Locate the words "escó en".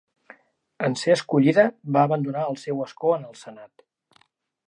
2.89-3.27